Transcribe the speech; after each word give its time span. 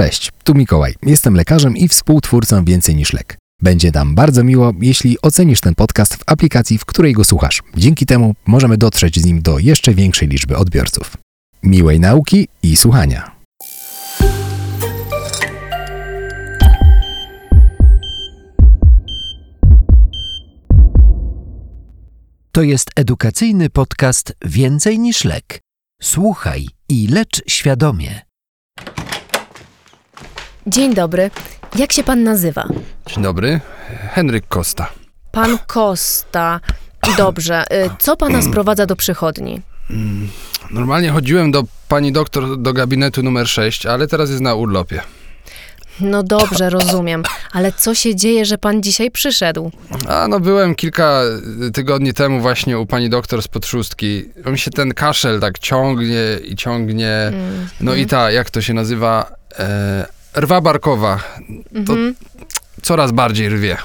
Cześć, 0.00 0.30
tu 0.44 0.54
Mikołaj. 0.54 0.94
Jestem 1.02 1.34
lekarzem 1.34 1.76
i 1.76 1.88
współtwórcą 1.88 2.64
Więcej 2.64 2.96
niż 2.96 3.12
lek. 3.12 3.38
Będzie 3.62 3.90
nam 3.90 4.14
bardzo 4.14 4.44
miło, 4.44 4.72
jeśli 4.80 5.20
ocenisz 5.22 5.60
ten 5.60 5.74
podcast 5.74 6.14
w 6.16 6.22
aplikacji, 6.26 6.78
w 6.78 6.84
której 6.84 7.12
go 7.12 7.24
słuchasz. 7.24 7.62
Dzięki 7.76 8.06
temu 8.06 8.34
możemy 8.46 8.76
dotrzeć 8.76 9.20
z 9.20 9.24
nim 9.24 9.42
do 9.42 9.58
jeszcze 9.58 9.94
większej 9.94 10.28
liczby 10.28 10.56
odbiorców. 10.56 11.16
Miłej 11.62 12.00
nauki 12.00 12.48
i 12.62 12.76
słuchania. 12.76 13.30
To 22.52 22.62
jest 22.62 22.90
edukacyjny 22.96 23.70
podcast 23.70 24.32
Więcej 24.44 24.98
niż 24.98 25.24
lek. 25.24 25.60
Słuchaj 26.02 26.68
i 26.88 27.06
lecz 27.06 27.42
świadomie. 27.46 28.29
Dzień 30.70 30.94
dobry. 30.94 31.30
Jak 31.76 31.92
się 31.92 32.02
pan 32.04 32.22
nazywa? 32.22 32.68
Dzień 33.06 33.22
dobry, 33.22 33.60
Henryk 34.10 34.48
Kosta. 34.48 34.90
Pan 35.32 35.58
Kosta. 35.66 36.60
Dobrze. 37.16 37.64
Y, 37.72 37.90
Co 37.98 38.16
pana 38.16 38.42
sprowadza 38.50 38.86
do 38.86 38.96
przychodni? 38.96 39.60
Normalnie 40.70 41.10
chodziłem 41.10 41.50
do 41.50 41.62
pani 41.88 42.12
doktor 42.12 42.58
do 42.62 42.72
gabinetu 42.72 43.22
numer 43.22 43.48
6, 43.48 43.86
ale 43.86 44.06
teraz 44.06 44.30
jest 44.30 44.42
na 44.42 44.54
urlopie. 44.54 45.00
No 46.00 46.22
dobrze, 46.22 46.70
rozumiem. 46.70 47.22
Ale 47.52 47.72
co 47.72 47.94
się 47.94 48.16
dzieje, 48.16 48.44
że 48.44 48.58
pan 48.58 48.82
dzisiaj 48.82 49.10
przyszedł? 49.10 49.70
A 50.08 50.28
no 50.28 50.40
byłem 50.40 50.74
kilka 50.74 51.22
y, 51.66 51.70
tygodni 51.70 52.14
temu 52.14 52.40
właśnie 52.40 52.78
u 52.78 52.86
pani 52.86 53.10
doktor 53.10 53.42
z 53.42 53.48
podszustki. 53.48 54.24
Mi 54.46 54.58
się 54.58 54.70
ten 54.70 54.94
kaszel 54.94 55.40
tak 55.40 55.58
ciągnie 55.58 56.38
i 56.44 56.56
ciągnie. 56.56 57.32
No 57.80 57.94
i 57.94 58.06
ta, 58.06 58.30
jak 58.30 58.50
to 58.50 58.60
się 58.62 58.74
nazywa? 58.74 59.32
E, 59.58 60.19
rwa 60.36 60.60
barkowa. 60.60 61.16
To 61.86 61.92
Mhm. 61.92 62.14
coraz 62.82 63.12
bardziej 63.12 63.48
rwie. 63.48 63.76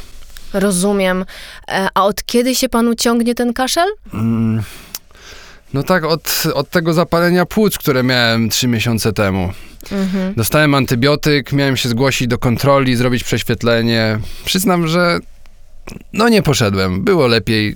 Rozumiem. 0.53 1.25
E, 1.67 1.87
A 1.93 2.03
od 2.03 2.25
kiedy 2.25 2.55
się 2.55 2.69
panu 2.69 2.95
ciągnie 2.95 3.35
ten 3.35 3.53
kaszel? 3.53 3.87
Mm, 4.13 4.63
No 5.73 5.83
tak, 5.83 6.03
od, 6.05 6.43
od 6.53 6.69
tego 6.69 6.93
zapalenia 6.93 7.45
płuc, 7.45 7.77
które 7.77 8.03
miałem 8.03 8.49
trzy 8.49 8.67
miesiące 8.67 9.13
temu. 9.13 9.51
Mhm. 9.91 10.33
Dostałem 10.33 10.75
antybiotyk, 10.75 11.51
miałem 11.51 11.77
się 11.77 11.89
zgłosić 11.89 12.27
do 12.27 12.37
kontroli, 12.37 12.95
zrobić 12.95 13.23
prześwietlenie. 13.23 14.19
Przyznam, 14.45 14.87
że 14.87 15.19
no 16.13 16.29
nie 16.29 16.41
poszedłem. 16.41 17.03
Było 17.03 17.27
lepiej, 17.27 17.75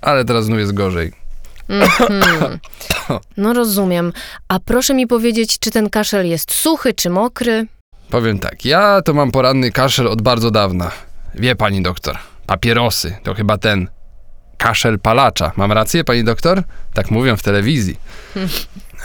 ale 0.00 0.24
teraz 0.24 0.44
znów 0.44 0.58
jest 0.58 0.72
gorzej. 0.74 1.12
Mhm. 1.68 2.58
No 3.36 3.52
rozumiem. 3.52 4.12
A 4.48 4.60
proszę 4.60 4.94
mi 4.94 5.06
powiedzieć, 5.06 5.58
czy 5.58 5.70
ten 5.70 5.90
kaszel 5.90 6.26
jest 6.28 6.52
suchy 6.54 6.94
czy 6.94 7.10
mokry? 7.10 7.66
Powiem 8.10 8.38
tak, 8.38 8.64
ja 8.64 9.02
to 9.02 9.14
mam 9.14 9.30
poranny 9.30 9.70
kaszel 9.72 10.08
od 10.08 10.22
bardzo 10.22 10.50
dawna. 10.50 10.90
Wie 11.34 11.56
pani 11.56 11.82
doktor, 11.82 12.18
papierosy 12.46 13.16
to 13.22 13.34
chyba 13.34 13.58
ten 13.58 13.88
kaszel 14.58 14.98
palacza. 14.98 15.52
Mam 15.56 15.72
rację, 15.72 16.04
pani 16.04 16.24
doktor? 16.24 16.62
Tak 16.94 17.10
mówią 17.10 17.36
w 17.36 17.42
telewizji. 17.42 17.96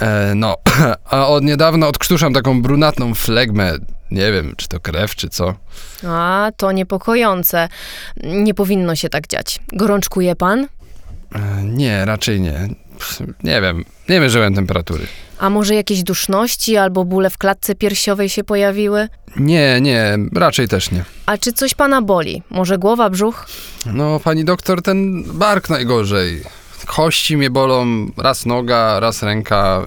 E, 0.02 0.34
no, 0.36 0.56
a 1.10 1.28
od 1.28 1.44
niedawna 1.44 1.88
odkrztuszam 1.88 2.34
taką 2.34 2.62
brunatną 2.62 3.14
flegmę. 3.16 3.74
Nie 4.12 4.32
wiem, 4.32 4.54
czy 4.58 4.68
to 4.68 4.80
krew, 4.80 5.16
czy 5.16 5.30
co. 5.30 5.54
A, 6.08 6.52
to 6.58 6.72
niepokojące. 6.72 7.70
Nie 8.24 8.54
powinno 8.54 8.96
się 8.96 9.10
tak 9.10 9.28
dziać. 9.28 9.60
Gorączkuje 9.74 10.36
pan? 10.36 10.68
E, 11.36 11.64
nie, 11.64 12.06
raczej 12.06 12.42
nie. 12.42 12.68
Nie 13.44 13.62
wiem, 13.62 13.86
nie 14.10 14.20
mierzyłem 14.20 14.56
temperatury. 14.56 15.08
A 15.40 15.50
może 15.50 15.76
jakieś 15.76 16.04
duszności 16.04 16.78
albo 16.78 17.06
bóle 17.06 17.30
w 17.30 17.38
klatce 17.38 17.76
piersiowej 17.76 18.30
się 18.30 18.44
pojawiły? 18.44 19.08
Nie, 19.36 19.82
nie, 19.82 20.18
raczej 20.36 20.68
też 20.68 20.92
nie. 20.92 21.06
A 21.26 21.38
czy 21.38 21.54
coś 21.54 21.74
pana 21.74 22.02
boli? 22.02 22.44
Może 22.50 22.78
głowa, 22.78 23.10
brzuch? 23.10 23.48
No, 23.86 24.20
pani 24.20 24.46
doktor, 24.46 24.82
ten 24.82 25.24
bark 25.24 25.70
najgorzej. 25.70 26.42
Kości 26.86 27.38
mnie 27.38 27.50
bolą, 27.50 28.08
raz 28.18 28.46
noga, 28.46 29.00
raz 29.00 29.24
ręka, 29.24 29.86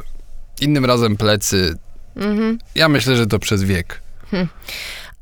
innym 0.60 0.84
razem 0.84 1.16
plecy. 1.16 1.76
Mhm. 2.16 2.58
Ja 2.74 2.88
myślę, 2.88 3.16
że 3.16 3.26
to 3.26 3.38
przez 3.38 3.62
wiek. 3.64 4.02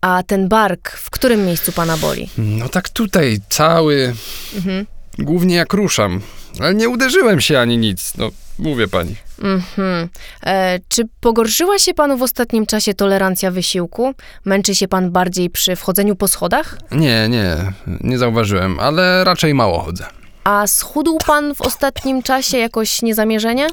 A 0.01 0.23
ten 0.27 0.49
bark, 0.49 0.91
w 0.91 1.11
którym 1.11 1.47
miejscu 1.47 1.73
pana 1.73 1.97
boli? 1.97 2.31
No 2.39 2.69
tak 2.69 2.89
tutaj, 2.89 3.39
cały, 3.49 4.15
Mhm. 4.57 4.87
Głównie 5.19 5.55
jak 5.55 5.73
ruszam. 5.73 6.21
Ale 6.61 6.75
nie 6.75 6.89
uderzyłem 6.89 7.41
się 7.41 7.61
ani 7.61 7.79
nic, 7.79 8.13
no, 8.17 8.31
mówię 8.59 8.89
pani. 8.89 9.17
Mhm. 9.43 10.09
E, 10.43 10.79
czy 10.89 11.03
pogorszyła 11.21 11.79
się 11.79 11.95
panu 11.95 12.19
w 12.19 12.23
ostatnim 12.23 12.67
czasie 12.67 12.95
tolerancja 12.95 13.51
wysiłku? 13.51 14.15
Męczy 14.45 14.75
się 14.75 14.89
pan 14.89 15.11
bardziej 15.11 15.51
przy 15.51 15.77
wchodzeniu 15.77 16.17
po 16.17 16.29
schodach? 16.29 16.79
Nie, 16.91 17.29
nie, 17.29 17.57
nie 18.01 18.19
zauważyłem, 18.19 18.81
ale 18.81 19.25
raczej 19.25 19.55
mało 19.55 19.81
chodzę. 19.81 20.07
A 20.45 20.67
schudł 20.67 21.19
pan 21.27 21.55
w 21.55 21.61
ostatnim 21.61 22.23
czasie 22.23 22.59
jakoś 22.59 23.03
niezamierzenie? 23.03 23.69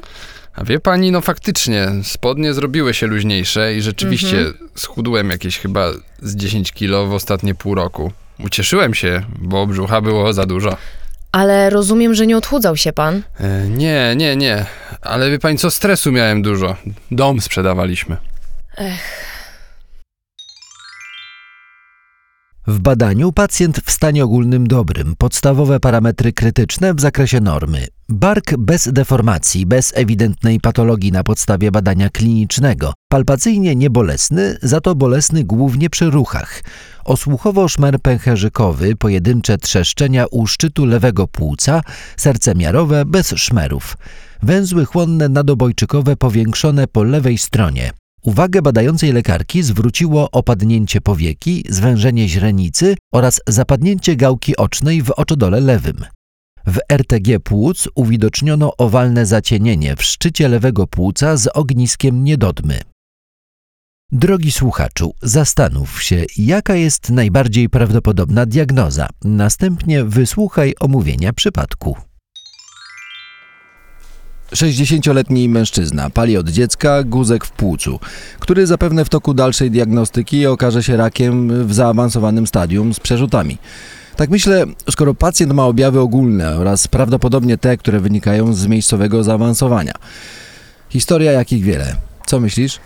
A 0.54 0.64
wie 0.64 0.80
pani, 0.80 1.12
no 1.12 1.20
faktycznie, 1.20 1.88
spodnie 2.02 2.54
zrobiły 2.54 2.94
się 2.94 3.06
luźniejsze 3.06 3.74
i 3.74 3.82
rzeczywiście 3.82 4.44
schudłem 4.74 5.30
jakieś 5.30 5.58
chyba 5.58 5.90
z 6.22 6.36
10 6.36 6.72
kilo 6.72 7.06
w 7.06 7.12
ostatnie 7.12 7.54
pół 7.54 7.74
roku. 7.74 8.12
Ucieszyłem 8.44 8.94
się, 8.94 9.22
bo 9.38 9.66
brzucha 9.66 10.00
było 10.00 10.32
za 10.32 10.46
dużo. 10.46 10.76
Ale 11.34 11.70
rozumiem, 11.70 12.14
że 12.14 12.26
nie 12.26 12.36
odchudzał 12.36 12.76
się 12.76 12.92
pan. 12.92 13.22
E, 13.40 13.68
nie, 13.68 14.14
nie, 14.16 14.36
nie. 14.36 14.66
Ale 15.02 15.30
wie 15.30 15.38
pani 15.38 15.58
co, 15.58 15.70
stresu 15.70 16.12
miałem 16.12 16.42
dużo. 16.42 16.76
Dom 17.10 17.40
sprzedawaliśmy. 17.40 18.16
W 22.66 22.78
badaniu 22.78 23.32
pacjent 23.32 23.80
w 23.84 23.90
stanie 23.90 24.24
ogólnym 24.24 24.66
dobrym, 24.66 25.14
podstawowe 25.18 25.80
parametry 25.80 26.32
krytyczne 26.32 26.94
w 26.94 27.00
zakresie 27.00 27.40
normy. 27.40 27.86
Bark 28.08 28.56
bez 28.58 28.92
deformacji, 28.92 29.66
bez 29.66 29.92
ewidentnej 29.96 30.60
patologii 30.60 31.12
na 31.12 31.24
podstawie 31.24 31.70
badania 31.70 32.08
klinicznego. 32.08 32.92
Palpacyjnie 33.08 33.76
niebolesny, 33.76 34.58
za 34.62 34.80
to 34.80 34.94
bolesny 34.94 35.44
głównie 35.44 35.90
przy 35.90 36.10
ruchach. 36.10 36.62
Osłuchowo-szmer 37.04 37.98
pęcherzykowy, 38.02 38.96
pojedyncze 38.96 39.58
trzeszczenia 39.58 40.26
u 40.30 40.46
szczytu 40.46 40.86
lewego 40.86 41.28
płuca, 41.28 41.80
serce 42.16 42.54
miarowe 42.54 43.04
bez 43.04 43.34
szmerów. 43.36 43.96
Węzły 44.42 44.84
chłonne 44.84 45.28
nadobojczykowe 45.28 46.16
powiększone 46.16 46.86
po 46.86 47.02
lewej 47.02 47.38
stronie. 47.38 47.92
Uwagę 48.24 48.62
badającej 48.62 49.12
lekarki 49.12 49.62
zwróciło 49.62 50.30
opadnięcie 50.30 51.00
powieki, 51.00 51.64
zwężenie 51.68 52.28
źrenicy 52.28 52.94
oraz 53.12 53.40
zapadnięcie 53.46 54.16
gałki 54.16 54.56
ocznej 54.56 55.02
w 55.02 55.10
oczodole 55.10 55.60
lewym. 55.60 56.04
W 56.66 56.78
RTG 56.88 57.40
płuc 57.40 57.88
uwidoczniono 57.94 58.72
owalne 58.78 59.26
zacienienie 59.26 59.96
w 59.96 60.02
szczycie 60.02 60.48
lewego 60.48 60.86
płuca 60.86 61.36
z 61.36 61.46
ogniskiem 61.46 62.24
niedodmy. 62.24 62.80
Drogi 64.12 64.52
słuchaczu, 64.52 65.14
zastanów 65.22 66.02
się, 66.02 66.24
jaka 66.36 66.74
jest 66.74 67.10
najbardziej 67.10 67.68
prawdopodobna 67.68 68.46
diagnoza. 68.46 69.08
Następnie 69.24 70.04
wysłuchaj 70.04 70.74
omówienia 70.80 71.32
przypadku. 71.32 71.96
60-letni 74.54 75.48
mężczyzna 75.48 76.10
pali 76.10 76.36
od 76.36 76.48
dziecka 76.48 77.02
guzek 77.02 77.44
w 77.44 77.50
płucu, 77.50 78.00
który 78.38 78.66
zapewne 78.66 79.04
w 79.04 79.08
toku 79.08 79.34
dalszej 79.34 79.70
diagnostyki 79.70 80.46
okaże 80.46 80.82
się 80.82 80.96
rakiem 80.96 81.66
w 81.66 81.74
zaawansowanym 81.74 82.46
stadium 82.46 82.94
z 82.94 83.00
przerzutami. 83.00 83.58
Tak 84.16 84.30
myślę, 84.30 84.64
skoro 84.90 85.14
pacjent 85.14 85.52
ma 85.52 85.64
objawy 85.64 86.00
ogólne 86.00 86.56
oraz 86.56 86.88
prawdopodobnie 86.88 87.58
te, 87.58 87.76
które 87.76 88.00
wynikają 88.00 88.54
z 88.54 88.66
miejscowego 88.66 89.24
zaawansowania. 89.24 89.92
Historia 90.88 91.32
jakich 91.32 91.64
wiele. 91.64 91.96
Co 92.26 92.40
myślisz? 92.40 92.80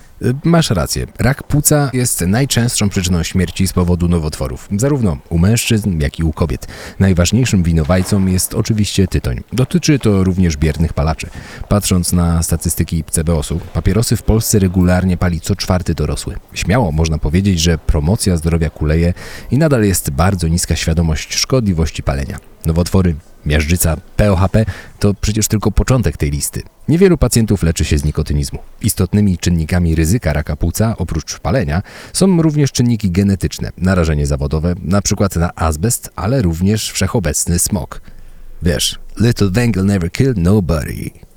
Masz 0.45 0.71
rację. 0.71 1.07
Rak 1.19 1.43
płuca 1.43 1.91
jest 1.93 2.21
najczęstszą 2.21 2.89
przyczyną 2.89 3.23
śmierci 3.23 3.69
z 3.69 3.73
powodu 3.73 4.09
nowotworów, 4.09 4.69
zarówno 4.77 5.17
u 5.29 5.39
mężczyzn, 5.39 6.01
jak 6.01 6.19
i 6.19 6.25
u 6.25 6.33
kobiet. 6.33 6.67
Najważniejszym 6.99 7.63
winowajcą 7.63 8.27
jest 8.27 8.55
oczywiście 8.55 9.09
tytoń. 9.09 9.41
Dotyczy 9.53 9.99
to 9.99 10.25
również 10.25 10.57
biernych 10.57 10.93
palaczy. 10.93 11.27
Patrząc 11.69 12.13
na 12.13 12.43
statystyki 12.43 13.05
CBOS-u, 13.11 13.61
papierosy 13.73 14.17
w 14.17 14.23
Polsce 14.23 14.59
regularnie 14.59 15.17
pali 15.17 15.41
co 15.41 15.57
czwarty 15.57 15.95
dorosły. 15.95 16.37
Śmiało 16.55 16.93
można 16.93 17.19
powiedzieć, 17.19 17.61
że 17.61 17.79
promocja 17.79 18.37
zdrowia 18.37 18.71
kuleje 18.71 19.15
i 19.51 19.59
nadal 19.59 19.85
jest 19.85 20.11
bardzo 20.11 20.49
niska 20.49 20.77
świadomość 20.77 21.35
szkodliwości 21.35 22.03
palenia. 22.03 22.39
Nowotwory, 22.67 23.15
miażdżyca, 23.49 23.97
POHP 24.17 24.65
to 24.99 25.15
przecież 25.15 25.49
tylko 25.49 25.71
początek 25.71 26.17
tej 26.17 26.31
listy. 26.31 26.63
Niewielu 26.89 27.19
pacjentów 27.19 27.63
leczy 27.63 27.85
się 27.85 27.99
z 27.99 28.05
nikotynizmu. 28.05 28.59
Istotnymi 28.83 29.39
czynnikami 29.39 29.95
ryzyka 29.95 30.33
raka 30.33 30.57
płuca, 30.57 30.95
oprócz 30.99 31.39
palenia, 31.39 31.83
są 32.13 32.43
również 32.43 32.73
czynniki 32.73 33.11
genetyczne, 33.11 33.71
narażenie 33.79 34.27
zawodowe, 34.27 34.75
np. 34.85 35.29
na 35.37 35.55
azbest, 35.55 36.11
ale 36.17 36.43
również 36.43 36.93
wszechobecny 36.93 37.59
smog. 37.59 38.01
Wiesz, 38.63 38.99
little 39.21 39.51
węgiel 39.51 39.85
never 39.87 40.13
killed 40.13 40.39
nobody. 40.39 41.28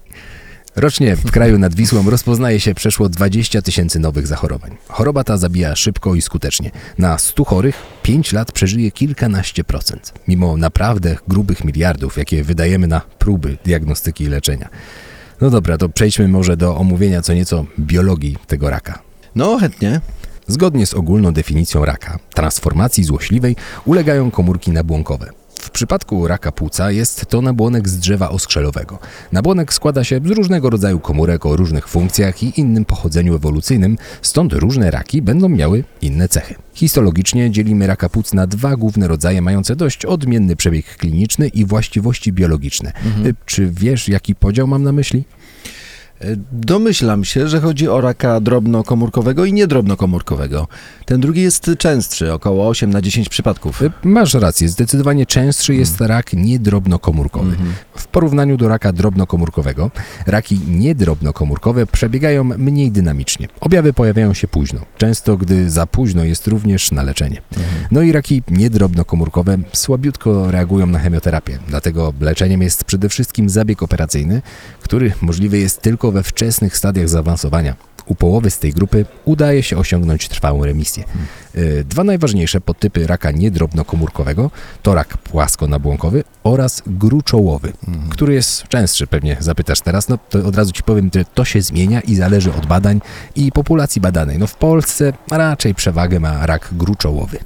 Rocznie 0.76 1.16
w 1.16 1.32
kraju 1.32 1.60
nad 1.60 1.76
Wisłą 1.76 2.10
rozpoznaje 2.10 2.60
się 2.60 2.74
przeszło 2.74 3.10
20 3.10 3.62
tysięcy 3.62 4.00
nowych 4.00 4.28
zachorowań. 4.28 4.78
Choroba 4.88 5.24
ta 5.24 5.38
zabija 5.38 5.76
szybko 5.76 6.16
i 6.16 6.22
skutecznie. 6.22 6.72
Na 6.98 7.18
100 7.18 7.46
chorych 7.46 7.76
5 8.04 8.34
lat 8.34 8.52
przeżyje 8.52 8.92
kilkanaście 8.92 9.64
procent, 9.64 10.14
mimo 10.28 10.58
naprawdę 10.58 11.18
grubych 11.28 11.64
miliardów, 11.64 12.18
jakie 12.18 12.44
wydajemy 12.44 12.88
na 12.88 13.02
próby 13.20 13.58
diagnostyki 13.66 14.24
i 14.24 14.28
leczenia. 14.28 14.70
No 15.42 15.50
dobra, 15.50 15.78
to 15.78 15.90
przejdźmy 15.90 16.28
może 16.28 16.58
do 16.58 16.78
omówienia 16.78 17.22
co 17.22 17.34
nieco 17.34 17.66
biologii 17.80 18.38
tego 18.48 18.70
raka. 18.70 19.00
No, 19.36 19.58
chętnie. 19.58 20.02
Zgodnie 20.48 20.86
z 20.86 20.94
ogólną 20.94 21.34
definicją 21.34 21.86
raka, 21.86 22.20
transformacji 22.34 23.04
złośliwej 23.04 23.56
ulegają 23.86 24.32
komórki 24.32 24.72
nabłonkowe. 24.72 25.41
W 25.62 25.69
przypadku 25.69 26.28
raka 26.28 26.52
płuca 26.52 26.92
jest 26.92 27.25
to 27.25 27.42
nabłonek 27.42 27.90
z 27.90 27.98
drzewa 27.98 28.30
oskrzelowego. 28.30 29.00
Nabłonek 29.31 29.74
składa 29.74 30.04
się 30.04 30.19
z 30.25 30.30
różnego 30.30 30.69
rodzaju 30.69 31.00
komórek 31.00 31.46
o 31.46 31.56
różnych 31.56 31.88
funkcjach 31.88 32.44
i 32.44 32.60
innym 32.60 32.86
pochodzeniu 32.86 33.36
ewolucyjnym, 33.36 33.98
stąd 34.22 34.54
różne 34.54 34.92
raki 34.92 35.22
będą 35.22 35.50
miały 35.50 35.84
inne 36.02 36.28
cechy. 36.30 36.56
Histologicznie 36.74 37.52
dzielimy 37.52 37.88
raka 37.88 38.10
płuc 38.10 38.34
na 38.34 38.48
dwa 38.48 38.75
główne 38.75 39.08
rodzaje 39.08 39.42
mające 39.42 39.75
dość 39.75 40.06
odmienny 40.06 40.56
przebieg 40.56 40.98
kliniczny 40.98 41.48
i 41.48 41.66
właściwości 41.66 42.34
biologiczne. 42.34 42.94
Y, 43.25 43.36
Czy 43.46 43.69
wiesz, 43.72 44.08
jaki 44.08 44.36
podział 44.36 44.68
mam 44.68 44.84
na 44.84 44.92
myśli? 44.92 45.24
Domyślam 46.52 47.26
się, 47.26 47.48
że 47.48 47.62
chodzi 47.62 47.88
o 47.88 48.02
raka 48.02 48.40
drobnokomórkowego 48.40 49.46
i 49.46 49.54
niedrobnokomórkowego. 49.54 50.68
Ten 51.06 51.22
drugi 51.22 51.42
jest 51.42 51.72
częstszy, 51.78 52.34
około 52.34 52.68
8 52.68 52.90
na 52.90 53.02
10 53.02 53.30
przypadków. 53.30 53.82
Y, 53.82 53.92
Masz 54.04 54.34
rację, 54.34 54.70
zdecydowanie 54.70 55.26
częstszy 55.26 55.76
jest 55.76 56.02
rak 56.02 56.34
niedrobnokomórkowy. 56.34 57.56
W 57.96 58.08
porównaniu 58.08 58.58
do 58.58 58.68
raka 58.68 58.94
drobnokomórkowego, 58.94 59.92
raki 60.28 60.60
niedrobnokomórkowe 60.68 61.86
przebiegają 61.86 62.44
mniej 62.44 62.92
dynamicznie. 62.92 63.48
Objawy 63.60 63.94
pojawiają 63.94 64.34
się 64.34 64.48
późno, 64.48 64.80
często 64.98 65.38
gdy 65.38 65.70
za 65.70 65.88
późno 65.88 66.24
jest 66.24 66.48
również 66.48 66.92
na 66.92 67.04
leczenie. 67.04 67.42
No 67.92 68.02
i 68.02 68.12
raki 68.12 68.44
niedrobnokomórkowe 68.52 69.58
słabiutko 69.74 70.52
reagują 70.52 70.88
na 70.88 71.00
chemioterapię, 71.00 71.60
dlatego 71.68 72.14
leczeniem 72.20 72.62
jest 72.62 72.84
przede 72.84 73.10
wszystkim 73.10 73.50
zabieg 73.50 73.84
operacyjny, 73.84 74.42
który 74.82 75.14
możliwy 75.22 75.58
jest 75.58 75.82
tylko 75.82 76.11
we 76.12 76.24
wczesnych 76.24 76.78
stadiach 76.78 77.10
zaawansowania. 77.10 77.75
U 78.12 78.16
połowy 78.16 78.52
z 78.52 78.60
tej 78.60 78.74
grupy 78.74 79.06
udaje 79.25 79.63
się 79.63 79.78
osiągnąć 79.78 80.30
trwałą 80.30 80.66
remisję. 80.66 81.04
Y, 81.56 81.86
Dwa 81.90 82.04
najważniejsze 82.04 82.62
podtypy 82.62 83.08
raka 83.08 83.31
niedrobnokomórkowego 83.31 84.52
to 84.81 84.94
rak 84.94 85.18
płaskonabłonkowy 85.18 86.24
oraz 86.44 86.84
gruczołowy, 86.88 87.74
który 88.10 88.34
jest 88.34 88.63
częstszy, 88.68 89.08
pewnie 89.08 89.38
zapytasz 89.40 89.81
teraz, 89.81 90.10
no 90.10 90.18
to 90.30 90.46
od 90.46 90.56
razu 90.56 90.72
ci 90.72 90.84
powiem, 90.84 91.10
że 91.16 91.25
to 91.25 91.46
się 91.46 91.62
zmienia 91.62 92.02
i 92.02 92.16
zależy 92.16 92.54
od 92.54 92.66
badań 92.66 93.02
i 93.36 93.52
populacji 93.52 94.02
badanej. 94.02 94.40
No 94.40 94.48
w 94.48 94.56
Polsce 94.56 95.13
raczej 95.31 95.75
przewagę 95.75 96.19
ma 96.19 96.46
rak 96.46 96.69
gruczołowy. 96.72 97.38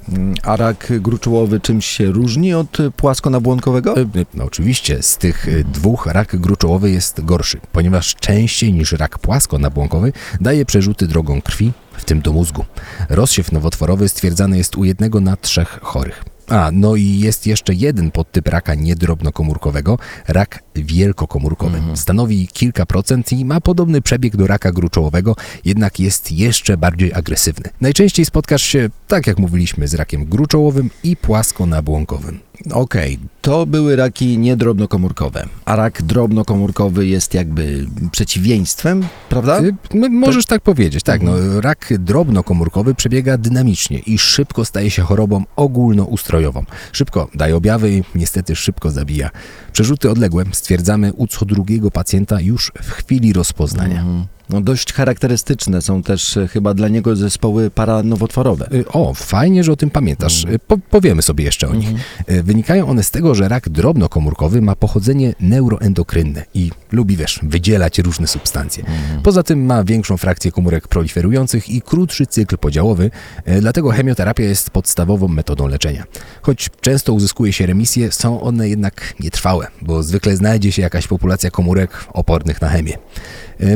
A 0.42 0.56
rak 0.56 0.92
gruczołowy 1.00 1.60
czymś 1.60 1.86
się 1.86 2.06
różni 2.06 2.54
od 2.54 2.78
płaskonabłonkowego? 2.96 4.00
Y, 4.00 4.06
No 4.34 4.44
oczywiście, 4.44 5.02
z 5.02 5.16
tych 5.16 5.48
y, 5.48 5.64
dwóch 5.64 6.06
rak 6.06 6.36
gruczołowy 6.36 6.90
jest 6.90 7.24
gorszy, 7.24 7.60
ponieważ 7.72 8.14
częściej 8.14 8.72
niż 8.72 8.92
rak 8.92 9.18
płaskonabłonkowy 9.18 10.12
daje 10.40 10.55
przerzuty 10.64 11.06
drogą 11.06 11.42
krwi, 11.42 11.72
w 11.92 12.04
tym 12.04 12.20
do 12.20 12.32
mózgu. 12.32 12.64
Rozsiew 13.08 13.52
nowotworowy 13.52 14.08
stwierdzany 14.08 14.58
jest 14.58 14.76
u 14.76 14.84
jednego 14.84 15.20
na 15.20 15.36
trzech 15.36 15.78
chorych. 15.82 16.24
A, 16.48 16.70
no 16.72 16.96
i 16.96 17.18
jest 17.18 17.46
jeszcze 17.46 17.74
jeden 17.74 18.10
podtyp 18.10 18.48
raka 18.48 18.74
niedrobnokomórkowego, 18.74 19.98
rak 20.28 20.62
wielkokomórkowy. 20.84 21.82
Stanowi 21.94 22.48
kilka 22.48 22.86
procent 22.86 23.32
i 23.32 23.44
ma 23.44 23.60
podobny 23.60 24.02
przebieg 24.02 24.36
do 24.36 24.46
raka 24.46 24.72
gruczołowego, 24.72 25.36
jednak 25.64 26.00
jest 26.00 26.32
jeszcze 26.32 26.76
bardziej 26.76 27.12
agresywny. 27.14 27.70
Najczęściej 27.80 28.24
spotkasz 28.26 28.62
się, 28.62 28.88
tak 29.08 29.26
jak 29.26 29.38
mówiliśmy, 29.38 29.88
z 29.88 29.94
rakiem 29.94 30.24
gruczołowym 30.24 30.90
i 31.04 31.16
płaskonabłonkowym. 31.16 32.38
Okej, 32.72 33.18
to 33.42 33.66
były 33.66 33.96
raki 33.96 34.38
niedrobnokomórkowe, 34.38 35.46
a 35.64 35.76
rak 35.76 36.02
drobnokomórkowy 36.02 37.06
jest 37.06 37.34
jakby 37.34 37.86
przeciwieństwem, 38.12 39.06
prawda? 39.28 39.60
Y, 39.62 39.74
m- 39.94 40.12
Możesz 40.12 40.46
tak 40.46 40.62
powiedzieć, 40.62 41.02
tak. 41.04 41.22
No, 41.22 41.60
rak 41.60 41.92
drobnokomórkowy 41.98 42.94
przebiega 42.94 43.38
dynamicznie 43.38 43.98
i 43.98 44.18
szybko 44.18 44.64
staje 44.64 44.90
się 44.90 45.02
chorobą 45.02 45.44
ogólnoustrojową. 45.56 46.64
Szybko 46.92 47.28
daje 47.34 47.56
objawy 47.56 47.92
i 47.92 48.02
niestety 48.14 48.56
szybko 48.56 48.90
zabija. 48.90 49.30
Przerzuty 49.72 50.10
odległe 50.10 50.44
stwierdzamy 50.66 51.12
u 51.12 51.26
co 51.26 51.44
drugiego 51.44 51.90
pacjenta 51.90 52.40
już 52.40 52.72
w 52.82 52.90
chwili 52.90 53.32
rozpoznania. 53.32 54.00
Mhm. 54.00 54.26
No 54.50 54.60
dość 54.60 54.92
charakterystyczne 54.92 55.82
są 55.82 56.02
też 56.02 56.36
e, 56.36 56.48
chyba 56.48 56.74
dla 56.74 56.88
niego 56.88 57.16
zespoły 57.16 57.70
paranowotworowe. 57.70 58.68
Y, 58.72 58.84
O, 58.88 59.14
fajnie, 59.14 59.64
że 59.64 59.72
o 59.72 59.76
tym 59.76 59.90
pamiętasz. 59.90 60.44
Y, 60.44 60.58
Po, 60.66 60.78
powiemy 60.78 61.22
sobie 61.22 61.44
jeszcze 61.44 61.68
o 61.68 61.74
nich. 61.74 61.88
Y, 62.30 62.42
Wynikają 62.42 62.88
one 62.88 63.02
z 63.02 63.10
tego, 63.10 63.34
że 63.34 63.48
rak 63.48 63.68
drobnokomórkowy 63.68 64.62
ma 64.62 64.76
pochodzenie 64.76 65.34
neuroendokrynne 65.40 66.44
i 66.54 66.70
lubi, 66.92 67.16
wiesz, 67.16 67.40
wydzielać 67.42 67.98
różne 67.98 68.26
substancje. 68.26 68.84
Poza 69.22 69.42
tym 69.42 69.64
ma 69.66 69.84
większą 69.84 70.16
frakcję 70.16 70.52
komórek 70.52 70.88
proliferujących 70.88 71.68
i 71.68 71.82
krótszy 71.82 72.26
cykl 72.26 72.58
podziałowy, 72.58 73.10
dlatego 73.60 73.90
chemioterapia 73.90 74.44
jest 74.44 74.70
podstawową 74.70 75.28
metodą 75.28 75.68
leczenia. 75.68 76.04
Choć 76.42 76.70
często 76.80 77.12
uzyskuje 77.12 77.52
się 77.52 77.66
remisję, 77.66 78.12
są 78.12 78.40
one 78.40 78.68
jednak 78.68 79.14
nietrwałe, 79.20 79.66
bo 79.82 80.02
zwykle 80.02 80.36
znajdzie 80.36 80.72
się 80.72 80.82
jakaś 80.82 81.06
populacja 81.06 81.50
komórek 81.50 82.04
opornych 82.12 82.60
na 82.62 82.68
chemię. 82.68 82.98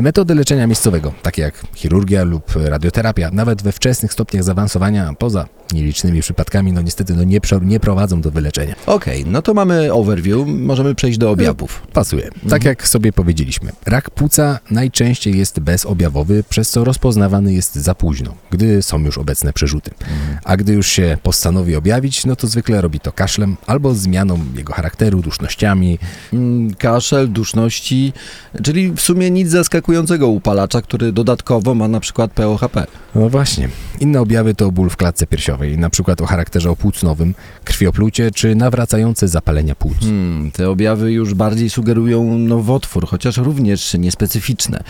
Metody 0.01 0.35
leczenia 0.35 0.60
miejscowego, 0.67 1.13
takie 1.21 1.41
jak 1.41 1.63
chirurgia 1.75 2.23
lub 2.23 2.55
radioterapia, 2.55 3.29
nawet 3.33 3.61
we 3.61 3.71
wczesnych 3.71 4.13
stopniach 4.13 4.43
zaawansowania, 4.43 5.13
poza 5.19 5.45
nielicznymi 5.73 6.21
przypadkami, 6.21 6.73
no 6.73 6.81
niestety 6.81 7.13
no 7.13 7.23
nie, 7.23 7.39
nie 7.61 7.79
prowadzą 7.79 8.21
do 8.21 8.31
wyleczenia. 8.31 8.75
Okej, 8.85 9.25
no 9.25 9.41
to 9.41 9.53
mamy 9.53 9.93
overview, 9.93 10.47
możemy 10.47 10.95
przejść 10.95 11.17
do 11.17 11.31
objawów. 11.31 11.81
Pasuje. 11.93 12.29
Tak 12.49 12.63
jak 12.63 12.87
sobie 12.87 13.13
powiedzieliśmy, 13.13 13.71
rak 13.85 14.09
płuca 14.09 14.59
najczęściej 14.71 15.37
jest 15.37 15.59
bezobjawowy, 15.59 16.43
przez 16.49 16.69
co 16.69 16.83
rozpoznawany 16.83 17.53
jest 17.53 17.75
za 17.75 17.95
późno, 17.95 18.35
gdy 18.49 18.81
są 18.81 18.99
już 18.99 19.17
obecne 19.17 19.53
przerzuty. 19.53 19.91
A 20.43 20.57
gdy 20.57 20.73
już 20.73 20.87
się 20.87 21.17
postanowi 21.23 21.75
objawić, 21.75 22.25
no 22.25 22.35
to 22.35 22.47
zwykle 22.47 22.81
robi 22.81 22.99
to 22.99 23.11
kaszlem 23.11 23.57
albo 23.67 23.93
zmianą 23.93 24.39
jego 24.55 24.73
charakteru, 24.73 25.21
dusznościami. 25.21 25.99
Mm, 26.33 26.73
Kaszel, 26.73 27.31
duszności, 27.31 28.13
czyli 28.63 28.91
w 28.91 29.01
sumie 29.01 29.31
nic 29.31 29.49
zaskakującego 29.49 30.27
u 30.27 30.41
palacza, 30.51 30.81
który 30.81 31.11
dodatkowo 31.11 31.75
ma 31.75 31.87
na 31.87 31.99
przykład 31.99 32.31
POHP. 32.31 32.85
No 33.15 33.29
właśnie. 33.29 33.69
Inne 33.99 34.21
objawy 34.21 34.55
to 34.55 34.71
ból 34.71 34.89
w 34.89 34.97
klatce 34.97 35.27
piersiowej, 35.27 35.77
na 35.77 35.89
przykład 35.89 36.21
o 36.21 36.25
charakterze 36.25 36.71
opłucnowym, 36.71 37.33
krwioplucie 37.63 38.31
czy 38.31 38.55
nawracające 38.55 39.27
zapalenia 39.27 39.75
płuc. 39.75 39.99
Hmm, 39.99 40.51
te 40.51 40.69
objawy 40.69 41.11
już 41.11 41.33
bardziej 41.33 41.69
sugerują 41.69 42.37
nowotwór, 42.37 43.07
chociaż 43.07 43.37
również 43.37 43.93
niespecyficzne. 43.93 44.83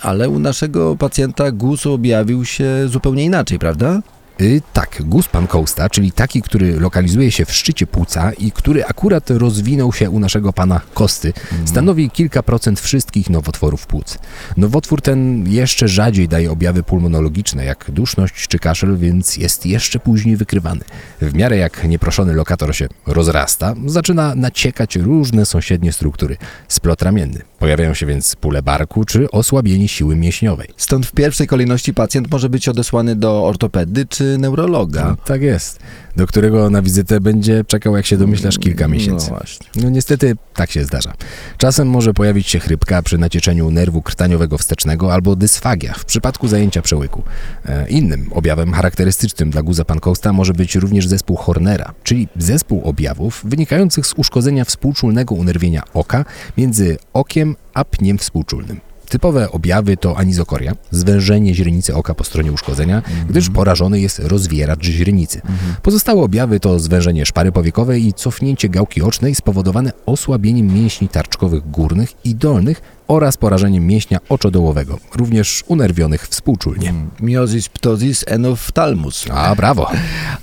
Ale 0.00 0.28
u 0.28 0.38
naszego 0.38 0.96
pacjenta 0.96 1.50
guz 1.50 1.86
objawił 1.86 2.44
się 2.44 2.88
zupełnie 2.88 3.24
inaczej, 3.24 3.58
prawda? 3.58 4.00
Y, 4.42 4.62
tak, 4.72 5.02
guz 5.04 5.28
pankousta, 5.28 5.90
czyli 5.90 6.12
taki, 6.12 6.42
który 6.42 6.80
lokalizuje 6.80 7.30
się 7.30 7.44
w 7.44 7.52
szczycie 7.52 7.86
płuca 7.86 8.32
i 8.32 8.52
który 8.52 8.84
akurat 8.84 9.30
rozwinął 9.30 9.92
się 9.92 10.10
u 10.10 10.18
naszego 10.18 10.52
pana 10.52 10.80
Kosty, 10.94 11.32
stanowi 11.64 12.10
kilka 12.10 12.42
procent 12.42 12.80
wszystkich 12.80 13.30
nowotworów 13.30 13.86
płuc. 13.86 14.18
Nowotwór 14.56 15.02
ten 15.02 15.48
jeszcze 15.48 15.88
rzadziej 15.88 16.28
daje 16.28 16.50
objawy 16.50 16.82
pulmonologiczne, 16.82 17.64
jak 17.64 17.90
duszność 17.90 18.48
czy 18.48 18.58
kaszel, 18.58 18.96
więc 18.96 19.36
jest 19.36 19.66
jeszcze 19.66 19.98
później 19.98 20.36
wykrywany. 20.36 20.80
W 21.20 21.34
miarę 21.34 21.56
jak 21.56 21.84
nieproszony 21.84 22.32
lokator 22.34 22.76
się 22.76 22.88
rozrasta, 23.06 23.74
zaczyna 23.86 24.34
naciekać 24.34 24.96
różne 24.96 25.46
sąsiednie 25.46 25.92
struktury. 25.92 26.36
Splot 26.68 27.02
ramienny. 27.02 27.40
Pojawiają 27.58 27.94
się 27.94 28.06
więc 28.06 28.36
pule 28.36 28.62
barku 28.62 29.04
czy 29.04 29.30
osłabienie 29.30 29.88
siły 29.88 30.16
mięśniowej. 30.16 30.68
Stąd 30.76 31.06
w 31.06 31.12
pierwszej 31.12 31.46
kolejności 31.46 31.94
pacjent 31.94 32.30
może 32.30 32.48
być 32.48 32.68
odesłany 32.68 33.16
do 33.16 33.44
ortopedy 33.44 34.06
czy 34.06 34.31
neurologa. 34.38 35.04
No, 35.04 35.16
tak 35.24 35.42
jest. 35.42 35.78
Do 36.16 36.26
którego 36.26 36.70
na 36.70 36.82
wizytę 36.82 37.20
będzie 37.20 37.64
czekał, 37.64 37.96
jak 37.96 38.06
się 38.06 38.16
domyślasz, 38.16 38.58
kilka 38.58 38.88
miesięcy. 38.88 39.30
No 39.30 39.36
właśnie. 39.36 39.66
No 39.76 39.90
niestety 39.90 40.36
tak 40.54 40.70
się 40.70 40.84
zdarza. 40.84 41.12
Czasem 41.58 41.88
może 41.88 42.14
pojawić 42.14 42.48
się 42.48 42.58
chrypka 42.60 43.02
przy 43.02 43.18
nacieczeniu 43.18 43.70
nerwu 43.70 44.02
krtaniowego 44.02 44.58
wstecznego 44.58 45.12
albo 45.12 45.36
dysfagia 45.36 45.94
w 45.94 46.04
przypadku 46.04 46.48
zajęcia 46.48 46.82
przełyku. 46.82 47.22
E, 47.66 47.88
innym 47.88 48.28
objawem 48.32 48.72
charakterystycznym 48.72 49.50
dla 49.50 49.62
guza 49.62 49.84
pankousta 49.84 50.32
może 50.32 50.52
być 50.52 50.74
również 50.74 51.08
zespół 51.08 51.36
Hornera, 51.36 51.92
czyli 52.02 52.28
zespół 52.36 52.82
objawów 52.84 53.40
wynikających 53.44 54.06
z 54.06 54.14
uszkodzenia 54.16 54.64
współczulnego 54.64 55.34
unerwienia 55.34 55.82
oka 55.94 56.24
między 56.56 56.96
okiem 57.12 57.56
a 57.74 57.84
pniem 57.84 58.18
współczulnym. 58.18 58.91
Typowe 59.12 59.50
objawy 59.50 59.96
to 59.96 60.18
anizokoria, 60.18 60.72
zwężenie 60.90 61.54
źrenicy 61.54 61.94
oka 61.94 62.14
po 62.14 62.24
stronie 62.24 62.52
uszkodzenia, 62.52 63.02
gdyż 63.28 63.50
porażony 63.50 64.00
jest 64.00 64.18
rozwieracz 64.18 64.84
źrenicy. 64.84 65.40
Pozostałe 65.82 66.22
objawy 66.22 66.60
to 66.60 66.78
zwężenie 66.78 67.26
szpary 67.26 67.52
powiekowej 67.52 68.06
i 68.06 68.12
cofnięcie 68.12 68.68
gałki 68.68 69.02
ocznej 69.02 69.34
spowodowane 69.34 69.92
osłabieniem 70.06 70.74
mięśni 70.74 71.08
tarczkowych 71.08 71.70
górnych 71.70 72.12
i 72.24 72.34
dolnych 72.34 72.80
oraz 73.08 73.36
porażeniem 73.36 73.86
mięśnia 73.86 74.18
oczodołowego, 74.28 74.98
również 75.14 75.64
unerwionych 75.66 76.28
współczulnie. 76.28 76.94
Miozis, 77.20 77.68
ptozis, 77.68 78.24
enoftalmus. 78.26 79.24
A, 79.30 79.54
brawo. 79.54 79.90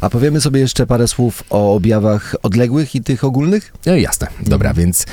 A 0.02 0.10
powiemy 0.10 0.42
sobie 0.42 0.60
jeszcze 0.60 0.88
parę 0.88 1.08
słów 1.08 1.44
o 1.50 1.76
objawach 1.76 2.36
odległych 2.44 2.96
i 2.96 3.02
tych 3.02 3.24
ogólnych? 3.24 3.74
No 3.86 3.96
jasne, 3.96 4.28
dobra, 4.42 4.74
więc 4.74 5.06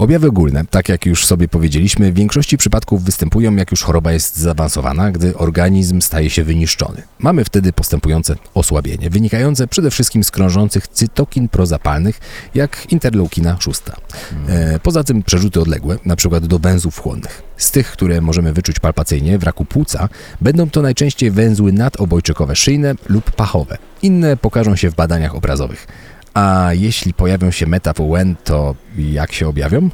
objawy 0.00 0.28
ogólne, 0.28 0.64
tak 0.70 0.88
jak 0.88 1.06
już 1.06 1.26
sobie 1.26 1.48
powiedzieliśmy, 1.48 2.12
w 2.12 2.14
większości 2.14 2.56
przypadków 2.56 3.04
występują, 3.04 3.56
jak 3.56 3.70
już 3.70 3.82
choroba 3.82 4.12
jest 4.12 4.36
zaawansowana, 4.36 5.10
gdy 5.10 5.36
organizm 5.36 6.00
staje 6.00 6.30
się 6.30 6.44
wyniszczony. 6.44 7.02
Mamy 7.18 7.44
wtedy 7.44 7.72
postępujące 7.72 8.34
osłabienie, 8.54 9.10
wynikające 9.10 9.66
przede 9.66 9.90
wszystkim 9.90 10.24
z 10.24 10.30
krążących 10.30 10.88
cytokin 10.88 11.48
prozapalnych, 11.48 12.20
jak 12.54 12.92
interleukina 12.92 13.56
6. 13.60 13.80
E, 14.48 14.78
poza 14.78 15.04
tym 15.04 15.22
przerzuty 15.22 15.60
odległe, 15.60 15.98
przykład 16.16 16.46
do 16.46 16.58
węzłów 16.58 16.98
chłonnych. 16.98 17.42
Z 17.56 17.70
tych, 17.70 17.92
które 17.92 18.20
możemy 18.20 18.52
wyczuć 18.52 18.78
palpacyjnie 18.78 19.38
w 19.38 19.42
raku 19.42 19.64
płuca, 19.64 20.08
będą 20.40 20.70
to 20.70 20.82
najczęściej 20.82 21.30
węzły 21.30 21.72
nadobojczykowe 21.72 22.56
szyjne 22.56 22.94
lub 23.08 23.30
pachowe. 23.30 23.78
Inne 24.02 24.36
pokażą 24.36 24.76
się 24.76 24.90
w 24.90 24.94
badaniach 24.94 25.34
obrazowych. 25.34 25.86
A 26.34 26.70
jeśli 26.72 27.14
pojawią 27.14 27.50
się 27.50 27.66
meta-WN, 27.66 28.34
to 28.44 28.74
jak 28.98 29.32
się 29.32 29.48
objawią? 29.48 29.90